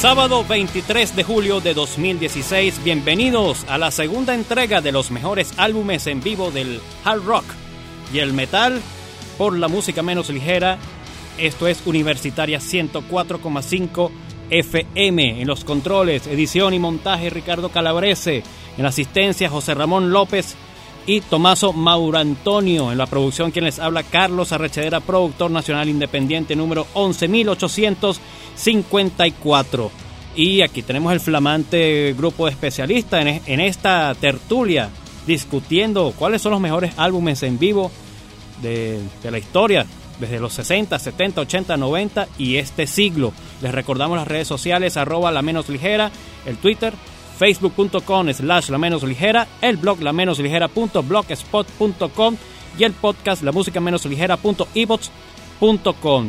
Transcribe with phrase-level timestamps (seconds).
[0.00, 6.06] Sábado 23 de julio de 2016, bienvenidos a la segunda entrega de los mejores álbumes
[6.06, 7.44] en vivo del hard rock
[8.10, 8.80] y el metal
[9.36, 10.78] por la música menos ligera.
[11.36, 14.10] Esto es Universitaria 104,5
[14.48, 15.42] FM.
[15.42, 18.42] En los controles, edición y montaje Ricardo Calabrese.
[18.78, 20.56] En asistencia José Ramón López
[21.06, 22.92] y Tomaso Maurantonio.
[22.92, 28.20] En la producción quien les habla Carlos Arrechedera, productor nacional independiente número 11800.
[28.60, 29.90] 54.
[30.36, 34.90] Y aquí tenemos el flamante grupo de especialistas en, en esta tertulia
[35.26, 37.90] discutiendo cuáles son los mejores álbumes en vivo
[38.62, 39.86] de, de, la historia,
[40.18, 43.32] desde los 60, 70, 80, 90 y este siglo.
[43.60, 46.10] Les recordamos las redes sociales, arroba la menos ligera,
[46.46, 46.94] el Twitter,
[47.40, 52.36] facebook.com slash la menos ligera, el blog la menos ligera punto blogspot.com
[52.78, 54.68] y el podcast la música menos ligera punto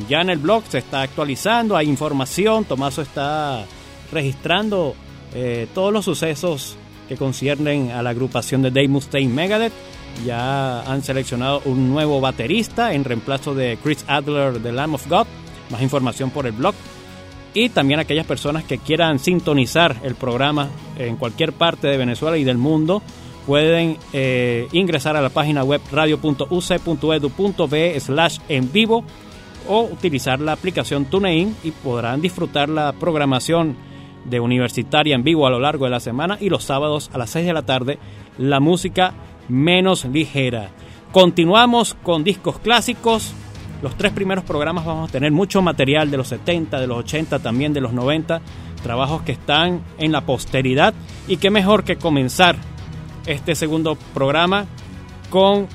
[0.07, 3.65] ya en el blog se está actualizando, hay información, Tomaso está
[4.13, 4.95] registrando
[5.33, 6.77] eh, todos los sucesos
[7.09, 9.73] que conciernen a la agrupación de Dave Mustaine Megadeth.
[10.25, 15.27] Ya han seleccionado un nuevo baterista en reemplazo de Chris Adler de Lamb of God.
[15.71, 16.73] Más información por el blog.
[17.53, 20.69] Y también aquellas personas que quieran sintonizar el programa
[21.07, 23.01] en cualquier parte de Venezuela y del mundo
[23.45, 26.39] pueden eh, ingresar a la página web radio.uc.edu.be
[28.00, 29.03] slash en vivo
[29.68, 33.75] o utilizar la aplicación TuneIn y podrán disfrutar la programación
[34.25, 37.31] de Universitaria en vivo a lo largo de la semana y los sábados a las
[37.31, 37.97] 6 de la tarde
[38.38, 39.13] la música
[39.50, 40.69] menos ligera.
[41.12, 43.33] Continuamos con discos clásicos.
[43.81, 47.39] Los tres primeros programas vamos a tener mucho material de los 70, de los 80,
[47.39, 48.42] también de los 90,
[48.81, 50.94] trabajos que están en la posteridad.
[51.28, 52.56] Y qué mejor que comenzar
[53.25, 54.66] este segundo programa
[55.30, 55.68] con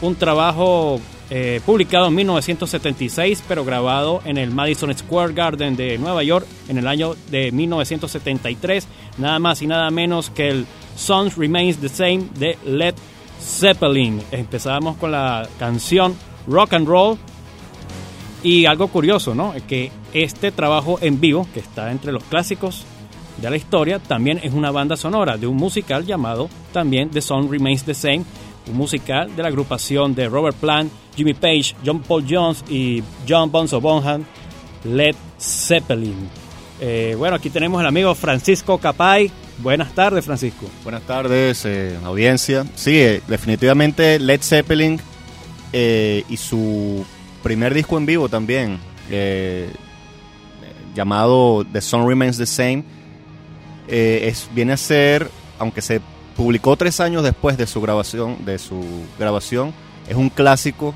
[0.00, 6.22] un trabajo eh, publicado en 1976, pero grabado en el Madison Square Garden de Nueva
[6.22, 8.86] York en el año de 1973,
[9.18, 10.66] nada más y nada menos que el
[10.96, 12.94] Songs Remains the Same de Led
[13.40, 14.22] Zeppelin.
[14.30, 16.14] Empezamos con la canción
[16.46, 17.18] Rock and Roll
[18.44, 19.54] y algo curioso, ¿no?
[19.66, 22.84] Que este trabajo en vivo, que está entre los clásicos
[23.40, 27.50] de la historia, también es una banda sonora de un musical llamado también The Song
[27.50, 28.22] Remains the Same,
[28.70, 33.50] un musical de la agrupación de Robert Plant, Jimmy Page, John Paul Jones y John
[33.50, 34.24] Bonzo Bonham,
[34.84, 36.28] Led Zeppelin.
[36.80, 39.30] Eh, bueno, aquí tenemos al amigo Francisco Capay.
[39.58, 40.66] Buenas tardes, Francisco.
[40.82, 42.66] Buenas tardes, eh, audiencia.
[42.74, 45.00] Sí, eh, definitivamente Led Zeppelin
[45.72, 47.04] y su
[47.44, 48.80] primer disco en vivo también,
[50.96, 52.82] llamado The Song Remains the Same,
[53.86, 55.30] es, viene a ser,
[55.60, 56.00] aunque se
[56.36, 58.82] publicó tres años después de su grabación, de su
[59.18, 59.72] grabación.
[60.08, 60.94] Es un clásico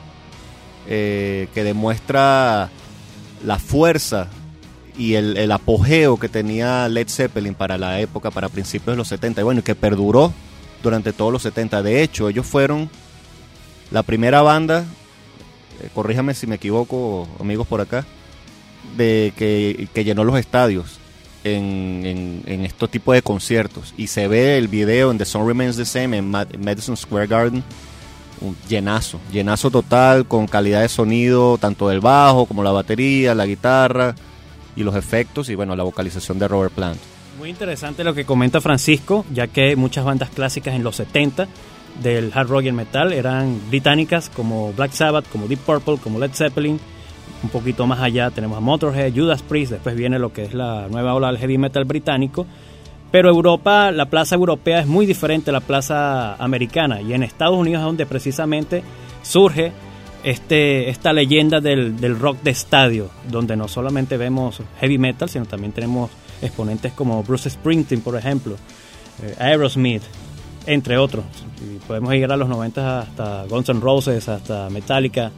[0.86, 2.70] eh, que demuestra
[3.44, 4.28] la fuerza
[4.96, 9.40] y el, apogeo que tenía Led Zeppelin para la época, para principios de los 70,
[9.40, 10.32] y bueno, que perduró
[10.82, 11.82] durante todos los 70.
[11.84, 12.90] De hecho, ellos fueron
[13.92, 14.84] la primera banda,
[15.82, 18.04] eh, corríjame si me equivoco, amigos por acá,
[18.96, 20.98] de que, llenó los estadios
[21.44, 23.94] en, en, estos tipos de conciertos.
[23.96, 27.64] Y se ve el video en The Song Remains the Same en, Madison Square Garden.
[28.68, 34.14] Llenazo, llenazo total con calidad de sonido, tanto del bajo como la batería, la guitarra
[34.76, 37.00] y los efectos y bueno, la vocalización de Robert Plant.
[37.36, 41.48] Muy interesante lo que comenta Francisco, ya que muchas bandas clásicas en los 70
[42.02, 46.18] del hard rock y el metal eran británicas como Black Sabbath, como Deep Purple, como
[46.18, 46.78] Led Zeppelin,
[47.42, 50.88] un poquito más allá tenemos a Motorhead, Judas Priest, después viene lo que es la
[50.88, 52.46] nueva ola del heavy metal británico.
[53.10, 57.56] Pero Europa, la plaza europea es muy diferente a la plaza americana y en Estados
[57.56, 58.82] Unidos es donde precisamente
[59.22, 59.72] surge
[60.24, 65.46] este, esta leyenda del, del rock de estadio, donde no solamente vemos heavy metal, sino
[65.46, 66.10] también tenemos
[66.42, 68.56] exponentes como Bruce Springsteen, por ejemplo,
[69.22, 70.02] eh, Aerosmith,
[70.68, 71.24] entre otros.
[71.86, 75.32] Podemos ir a los 90 hasta Guns N' Roses, hasta Metallica,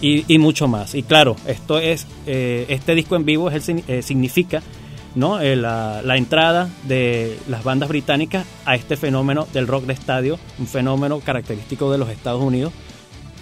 [0.00, 0.96] y, mucho más.
[0.96, 4.60] Y claro, esto es eh, este disco en vivo es el, eh, significa
[5.14, 5.40] ¿no?
[5.40, 10.66] Eh, la, entrada de las bandas británicas a este fenómeno del rock de estadio, un
[10.66, 12.72] fenómeno característico de los Estados Unidos.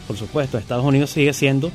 [0.07, 1.71] Por supuesto, Estados Unidos sigue siendo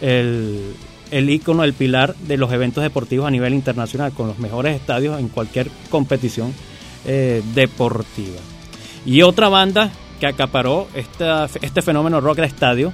[0.00, 0.74] el,
[1.12, 5.28] el el pilar de los eventos deportivos a nivel internacional, con los mejores estadios en
[5.28, 6.52] cualquier competición
[7.54, 8.53] deportiva.
[9.04, 12.92] Y otra banda que acaparó este fenómeno rock de estadio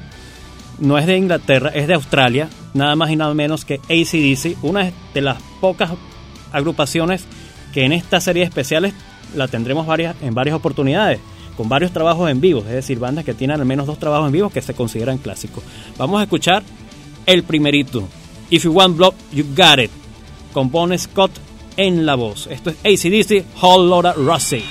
[0.79, 4.91] no es de Inglaterra, es de Australia, nada más y nada menos que ACDC, una
[5.13, 5.91] de las pocas
[6.53, 7.25] agrupaciones
[7.73, 8.95] que en esta serie especiales
[9.37, 11.21] la tendremos varias, en varias oportunidades,
[11.57, 14.33] con varios trabajos en vivo, es decir, bandas que tienen al menos dos trabajos en
[14.33, 15.63] vivo que se consideran clásicos.
[15.99, 16.63] Vamos a escuchar
[17.27, 18.09] el primerito,
[18.49, 19.91] If You Want Blood, You Got It,
[20.53, 21.33] con Bon Scott
[21.77, 22.49] en la voz.
[22.51, 24.65] Esto es ACDC, Whole Lotta Rossi.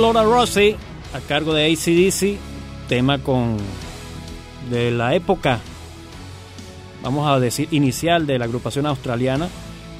[0.00, 0.76] Laura Rossi
[1.12, 2.38] a cargo de ACDC,
[2.88, 3.58] tema con
[4.70, 5.60] de la época,
[7.02, 9.48] vamos a decir, inicial de la agrupación australiana,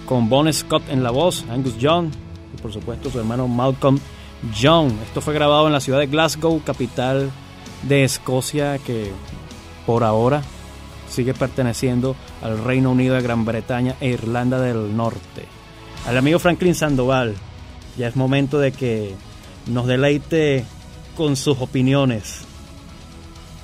[0.06, 2.10] con Bon Scott en la voz, Angus Young
[2.56, 3.98] y por supuesto su hermano Malcolm
[4.58, 4.92] Young.
[5.02, 7.30] Esto fue grabado en la ciudad de Glasgow, capital
[7.82, 9.12] de Escocia, que
[9.84, 10.42] por ahora
[11.08, 15.44] sigue perteneciendo al Reino Unido de Gran Bretaña e Irlanda del Norte.
[16.06, 17.34] Al amigo Franklin Sandoval,
[17.98, 19.14] ya es momento de que
[19.66, 20.64] nos deleite
[21.16, 22.42] con sus opiniones.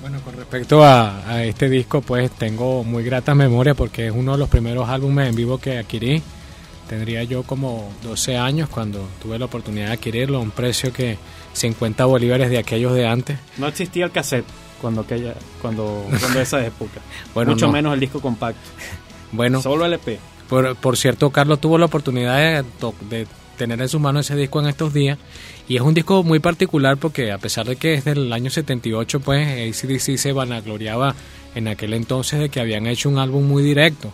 [0.00, 4.38] Bueno, con respecto a, este disco, pues tengo muy gratas memorias porque es uno de
[4.38, 6.22] los primeros álbumes en vivo que adquirí.
[6.88, 11.18] tendría yo como 12 años cuando tuve la oportunidad de adquirirlo a un precio que
[11.54, 13.38] 50 bolívares de aquellos de antes.
[13.56, 14.44] No existía el cassette
[14.80, 17.00] cuando aquella, cuando, cuando esa época.
[17.34, 18.60] bueno, Mucho menos el disco compacto.
[19.32, 20.20] Bueno, solo LP.
[20.48, 22.64] Por, por cierto, Carlos tuvo la oportunidad de,
[23.08, 25.18] de tener en sus manos ese disco en estos días.
[25.68, 29.20] Y es un disco muy particular porque a pesar de que es del año 78,
[29.20, 31.14] pues ACDC se vanagloriaba
[31.54, 34.12] en aquel entonces de que habían hecho un álbum muy directo.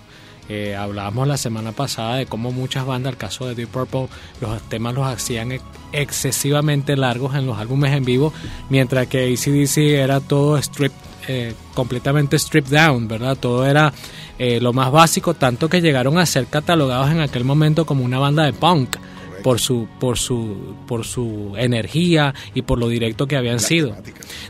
[0.49, 4.09] Eh, hablábamos la semana pasada de cómo muchas bandas, el caso de Deep Purple,
[4.41, 5.53] los temas los hacían
[5.93, 8.33] excesivamente largos en los álbumes en vivo,
[8.69, 10.93] mientras que ACDC era todo strip,
[11.29, 13.37] eh, completamente stripped down, ¿verdad?
[13.39, 13.93] Todo era
[14.39, 18.19] eh, lo más básico, tanto que llegaron a ser catalogados en aquel momento como una
[18.19, 18.97] banda de punk
[19.43, 23.97] por su por su por su energía y por lo directo que habían sido.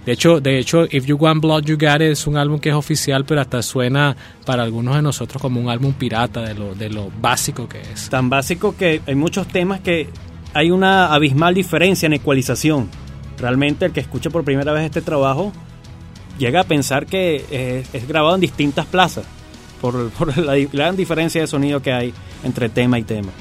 [0.05, 2.69] De hecho, de hecho, If You Want Blood You Got It es un álbum que
[2.71, 6.75] es oficial, pero hasta suena para algunos de nosotros como un álbum pirata de lo
[6.75, 8.09] de lo básico que es.
[8.09, 10.09] Tan básico que hay muchos temas que
[10.55, 12.89] hay una abismal diferencia en ecualización.
[13.39, 15.53] Realmente el que escucha por primera vez este trabajo
[16.39, 19.25] llega a pensar que es, grabado en distintas plazas
[19.81, 22.13] por, por la gran diferencia de sonido que hay
[22.45, 23.33] entre tema y tema.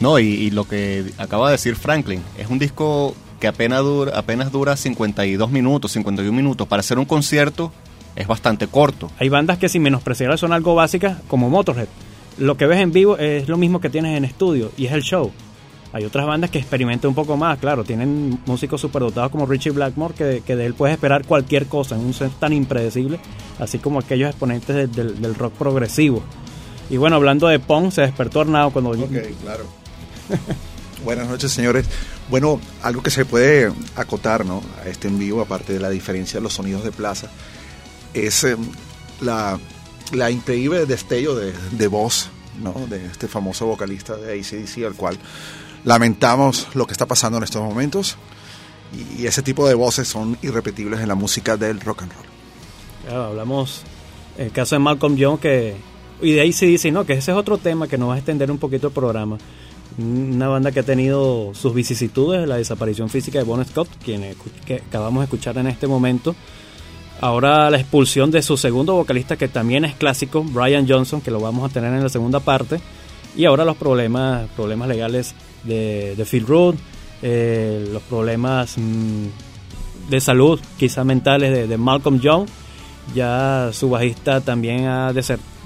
[0.00, 4.52] No, y, lo que acaba de decir Franklin, es un disco que apenas dura, apenas
[4.52, 6.66] dura 52 minutos, 51 minutos.
[6.68, 7.72] Para hacer un concierto
[8.14, 9.10] es bastante corto.
[9.18, 11.88] Hay bandas que sin menospreciar son algo básicas, como Motorhead.
[12.38, 15.02] Lo que ves en vivo es lo mismo que tienes en estudio, y es el
[15.02, 15.32] show.
[15.92, 20.14] Hay otras bandas que experimentan un poco más, claro, tienen músicos superdotados como Richie Blackmore,
[20.14, 23.18] que, que de él puedes esperar cualquier cosa en un set tan impredecible,
[23.58, 26.22] así como aquellos exponentes del, rock progresivo.
[26.90, 28.90] Y bueno, hablando de Pong, se despertó Arnado cuando...
[28.90, 29.12] Ok,
[29.42, 29.77] claro.
[31.04, 31.86] Buenas noches, señores.
[32.28, 34.62] Bueno, algo que se puede acotar ¿no?
[34.82, 37.28] a este en vivo, aparte de la diferencia de los sonidos de plaza,
[38.14, 38.58] es em,
[39.20, 39.58] la,
[40.30, 42.30] increíble destello de, voz
[42.62, 42.72] ¿no?
[42.88, 45.18] de este famoso vocalista de ACDC, al cual
[45.84, 48.16] lamentamos lo que está pasando en estos momentos.
[49.18, 52.26] Y, ese tipo de voces son irrepetibles en la música del rock and roll.
[53.04, 53.82] Claro, hablamos
[54.38, 55.76] el caso de Malcolm Young que,
[56.22, 57.04] y de ACDC, ¿no?
[57.04, 59.38] que ese es otro tema que nos va a extender un poquito el programa
[59.98, 64.76] una banda que ha tenido sus vicisitudes, la desaparición física de Bon Scott, quien que
[64.76, 66.34] acabamos de escuchar en este momento.
[67.20, 71.40] Ahora la expulsión de su segundo vocalista, que también es clásico, Brian Johnson, que lo
[71.40, 72.80] vamos a tener en la segunda parte.
[73.36, 76.76] Y ahora los problemas, problemas legales de, Phil Root,
[77.22, 82.46] eh, los problemas mm, de salud, quizá mentales, de, de Malcolm Young.
[83.14, 85.57] Ya su bajista también ha desertado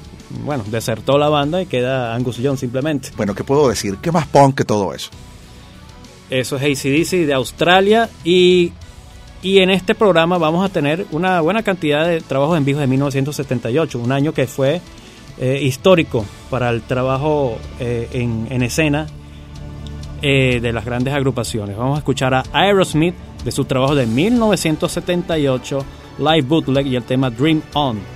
[0.44, 3.10] bueno, desertó la banda y queda Angus Young simplemente.
[3.16, 3.96] Bueno, ¿qué puedo decir?
[4.00, 5.10] ¿Qué más punk que todo eso?
[6.30, 8.72] Eso es ACDC de Australia y,
[9.42, 12.86] y en este programa vamos a tener una buena cantidad de trabajos en vivo de
[12.86, 14.80] 1978, un año que fue
[15.38, 19.06] eh, histórico para el trabajo eh, en, escena
[20.20, 21.76] eh, de las grandes agrupaciones.
[21.76, 23.14] Vamos a escuchar a Aerosmith
[23.44, 25.84] de su trabajo de 1978,
[26.18, 28.11] Live Bootleg y el tema Dream On.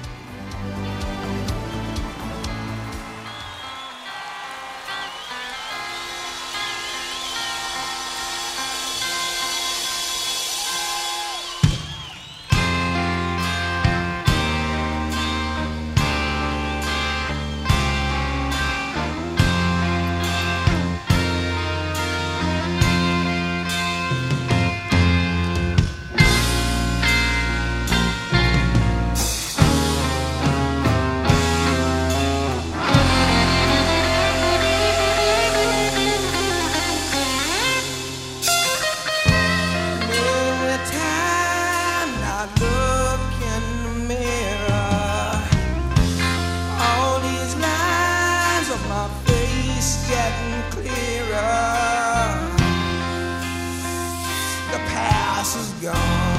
[55.58, 56.36] is gone.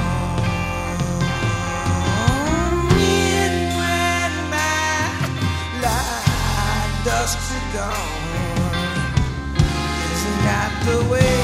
[7.04, 7.94] dusk to dawn.
[10.12, 11.37] Isn't that the way?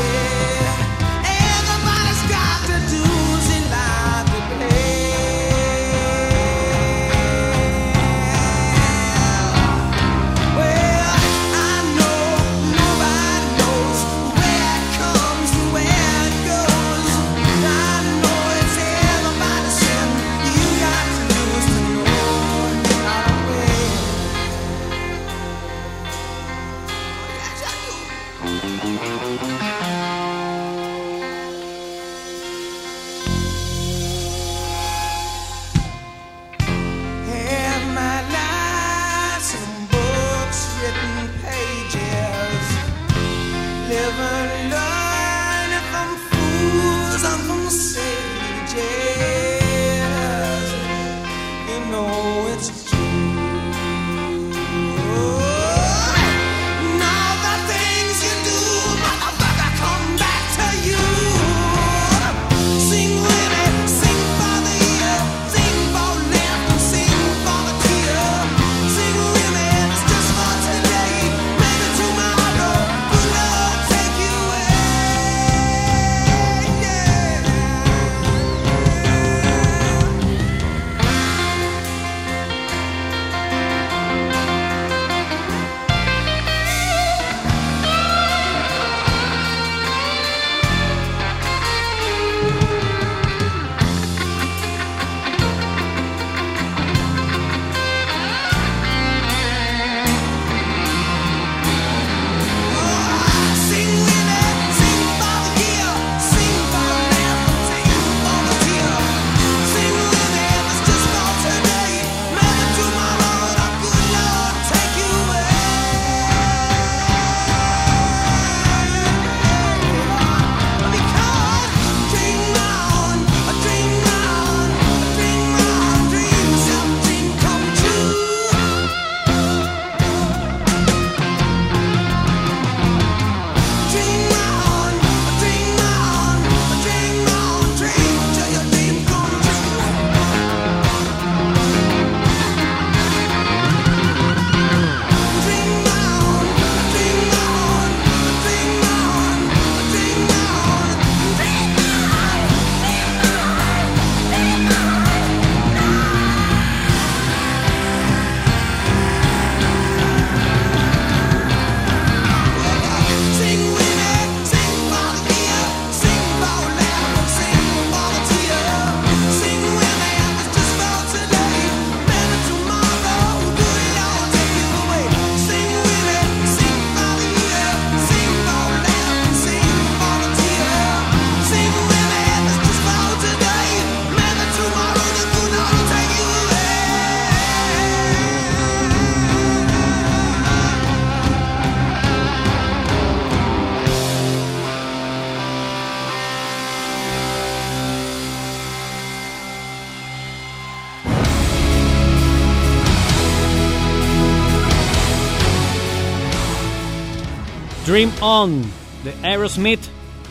[207.95, 208.61] Dream On
[209.05, 209.79] de Aerosmith,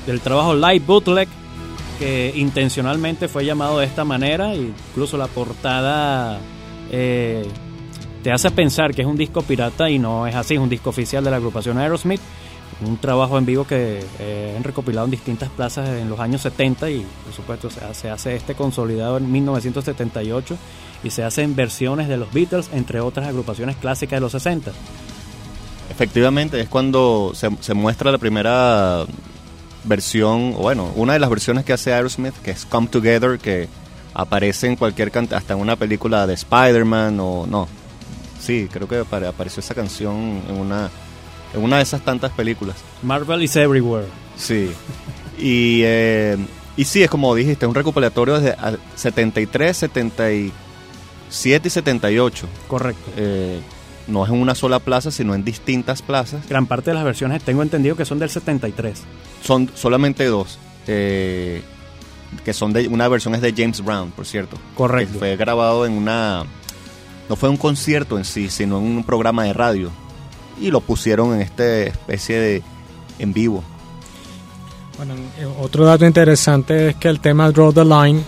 [0.05, 1.29] del trabajo Live Bootleg,
[1.97, 6.41] que intencionalmente fue llamado de esta manera, incluso la portada
[6.91, 7.47] eh,
[8.21, 10.89] te hace pensar que es un disco pirata y no es así, es un disco
[10.89, 12.19] oficial de la agrupación Aerosmith,
[12.85, 16.89] un trabajo en vivo que eh, han recopilado en distintas plazas en los años 70
[16.89, 20.57] y por supuesto se hace este consolidado en 1978
[21.05, 24.73] y se hacen versiones de los Beatles entre otras agrupaciones clásicas de los 60.
[25.93, 29.05] Efectivamente, es cuando se, se muestra la primera
[29.83, 33.67] versión, bueno, una de las versiones que hace Aerosmith, que es Come Together, que
[34.15, 37.67] aparece en cualquier canta hasta en una película de Spider-Man o no.
[38.39, 40.89] Sí, creo que apareció esa canción en una
[41.53, 42.75] en una de esas tantas películas.
[43.03, 44.07] Marvel is everywhere.
[44.35, 44.71] Sí.
[45.37, 46.37] Y, eh,
[46.75, 48.57] y sí, es como dijiste, un recopilatorio desde
[48.95, 52.47] 73, 77 y 78.
[52.67, 53.11] Correcto.
[53.17, 53.59] Eh,
[54.07, 56.47] no es en una sola plaza, sino en distintas plazas.
[56.47, 59.01] Gran parte de las versiones tengo entendido que son del 73.
[59.43, 60.59] Son solamente dos.
[60.87, 61.61] Eh,
[62.43, 64.57] que son de una versión es de James Brown, por cierto.
[64.75, 65.19] Correcto.
[65.19, 66.43] fue grabado en una
[67.29, 69.91] no fue un concierto en sí, sino en un programa de radio
[70.59, 72.63] y lo pusieron en esta especie de
[73.19, 73.63] en vivo.
[74.97, 78.23] Bueno, eh, otro dato interesante es que el tema Draw the Line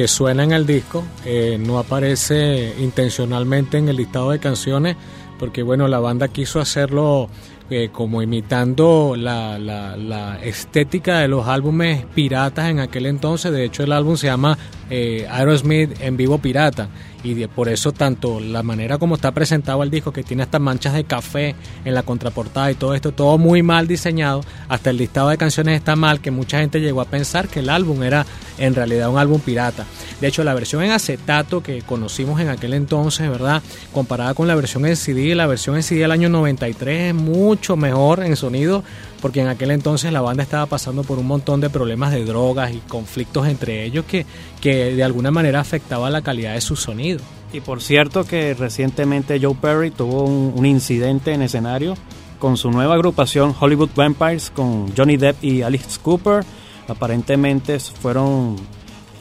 [0.00, 4.96] que suena en el disco eh, no aparece intencionalmente en el listado de canciones
[5.38, 7.28] porque bueno la banda quiso hacerlo
[7.68, 13.52] eh, como imitando la, la, la, estética de los álbumes piratas en aquel entonces.
[13.52, 14.56] De hecho el álbum se llama
[14.88, 16.88] Aerosmith en vivo pirata
[17.22, 20.94] y por eso tanto la manera como está presentado el disco, que tiene estas manchas
[20.94, 21.54] de café
[21.84, 25.76] en la contraportada y todo esto, todo muy mal diseñado, hasta el listado de canciones
[25.76, 28.26] está mal, que mucha gente llegó a pensar que el álbum era
[28.58, 29.86] en realidad un álbum pirata.
[30.20, 33.62] De hecho, la versión en acetato que conocimos en aquel entonces, ¿verdad?
[33.92, 37.76] Comparada con la versión en CD, la versión en CD del año 93 es mucho
[37.76, 38.84] mejor en sonido,
[39.20, 42.72] porque en aquel entonces la banda estaba pasando por un montón de problemas de drogas
[42.72, 44.26] y conflictos entre ellos que,
[44.60, 47.20] que de alguna manera afectaba la calidad de su sonido.
[47.52, 51.94] Y por cierto que recientemente Joe Perry tuvo un, incidente en escenario
[52.38, 56.44] con su nueva agrupación Hollywood Vampires con Johnny Depp y Alice Cooper.
[56.86, 58.56] Aparentemente fueron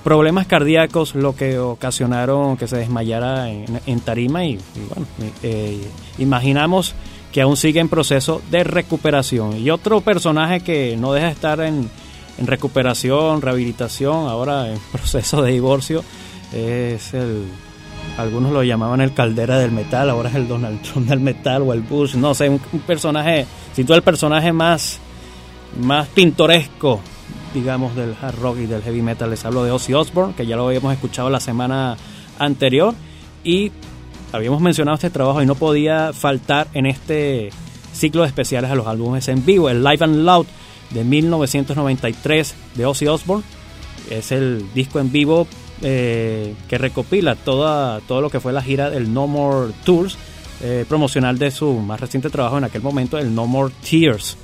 [0.04, 4.60] problemas cardíacos lo que ocasionaron que se desmayara en, tarima y,
[4.90, 5.08] bueno,
[5.44, 5.82] eh,
[6.20, 6.94] imaginamos
[7.32, 9.58] que aún sigue en proceso de recuperación.
[9.58, 11.90] Y otro personaje que no deja de estar en,
[12.40, 16.04] recuperación, rehabilitación, ahora en proceso de divorcio,
[16.54, 17.46] es el,
[18.18, 21.74] algunos lo llamaban el caldera del metal, ahora es el Donald Trump del metal o
[21.74, 25.00] el Bush, no sé, un, personaje, si tú el personaje más,
[25.80, 27.02] más pintoresco,
[27.54, 30.56] digamos, del hard rock y del heavy metal, les hablo de Ozzy Osbourne, que ya
[30.56, 31.98] lo habíamos escuchado la semana
[32.40, 32.94] anterior,
[33.44, 33.72] y
[34.32, 37.50] habíamos mencionado este trabajo y no podía faltar en este
[37.94, 39.70] ciclo de especiales a los álbumes en vivo.
[39.70, 40.46] El Live and Loud
[40.92, 43.44] de 1993 de Ozzy Osbourne
[44.10, 45.48] es el disco en vivo
[45.82, 50.18] eh, que recopila toda, todo lo que fue la gira del No More Tours
[50.62, 54.36] eh, promocional de su más reciente trabajo en aquel momento, el No More Tears,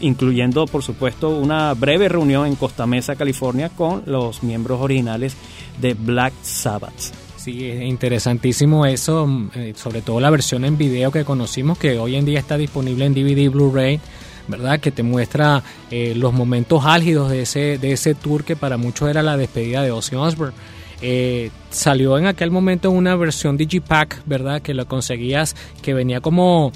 [0.00, 5.36] incluyendo por supuesto una breve reunión en Costa Mesa, California, con los miembros originales
[5.80, 7.27] de Black Sabbath.
[7.48, 11.98] Sí, es interesantísimo eso, mm, eh, sobre todo la versión en video que conocimos, que
[11.98, 14.00] hoy en día está disponible en DVD Blu-ray,
[14.48, 14.78] ¿verdad?
[14.80, 19.08] Que te muestra eh, los momentos álgidos de ese, de ese tour que para muchos
[19.08, 20.54] era la despedida de Ozzy Osbourne.
[21.00, 24.60] Eh, salió en aquel momento una versión Digipack, ¿verdad?
[24.60, 26.70] Que lo conseguías, que venía como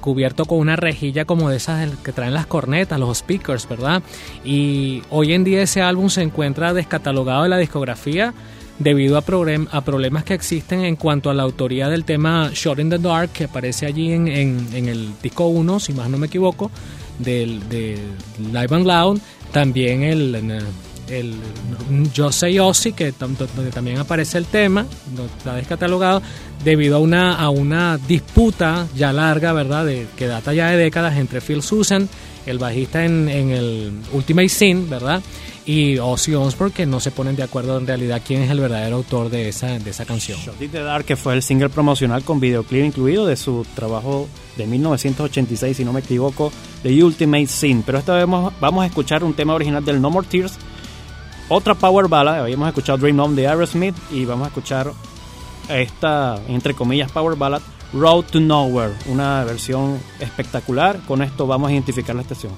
[0.00, 4.04] cubierto con una rejilla como de esas que traen las cornetas, los speakers, ¿verdad?
[4.44, 8.32] Y hoy en día ese álbum se encuentra descatalogado de la discografía
[8.78, 12.90] debido a, a, problemas que existen en cuanto a la autoría del tema Short in
[12.90, 16.70] the Dark, que aparece allí en, en, el disco 1, si más no me equivoco,
[17.18, 17.98] del, de
[18.38, 19.20] Live and Loud,
[19.52, 20.34] también el,
[21.08, 21.34] el
[22.12, 24.86] Yo Say Ozzy, que donde también aparece el tema,
[25.36, 26.22] está descatalogado,
[26.64, 31.16] debido a una, a una disputa ya larga, ¿verdad?, de, que data ya de décadas
[31.16, 32.08] entre Phil Susan,
[32.46, 35.22] el bajista en, en el Ultimate Sin, ¿verdad?,
[35.64, 38.96] y Ozzy Osbourne que no se ponen de acuerdo en realidad quién es el verdadero
[38.96, 40.38] autor de esa, de esa canción.
[40.40, 44.66] Shot the Dark, que fue el single promocional con videoclip incluido de su trabajo de
[44.66, 46.52] 1986, si no me equivoco,
[46.82, 47.82] de Ultimate Sin.
[47.82, 50.58] Pero esta vez vamos a escuchar un tema original del No More Tears,
[51.48, 54.92] otra power ballad, habíamos escuchado Dream On de Aerosmith y vamos a escuchar
[55.68, 57.60] esta, entre comillas, power ballad,
[57.92, 61.00] Road to Nowhere, una versión espectacular.
[61.06, 62.52] Con esto vamos a identificar la estación.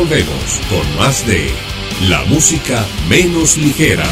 [0.00, 1.50] Volvemos con más de
[2.08, 4.06] La Música Menos Ligera.